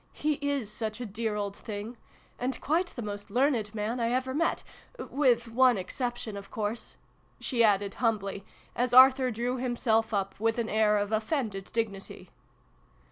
He 0.13 0.39
is 0.41 0.71
such 0.73 0.99
a 0.99 1.05
dear 1.05 1.35
old 1.35 1.55
thing! 1.55 1.95
And 2.39 2.59
quite 2.59 2.87
the 2.87 3.03
most 3.03 3.29
learned 3.29 3.55
IX] 3.55 3.67
THE 3.69 3.77
FAREWELL 3.77 3.95
PARTY. 3.97 4.09
129 4.31 4.39
man 4.39 4.55
I 4.97 4.97
ever 4.97 5.13
met 5.13 5.15
with 5.15 5.47
one 5.47 5.77
exception, 5.77 6.35
of 6.35 6.49
course!" 6.49 6.97
she 7.39 7.63
added 7.63 7.93
humbly, 7.93 8.43
as 8.75 8.95
Arthur 8.95 9.29
drew 9.29 9.57
himself 9.57 10.11
up 10.11 10.39
with 10.39 10.57
an 10.57 10.69
air 10.69 10.97
of 10.97 11.11
offended 11.11 11.65
dignity. 11.71 12.31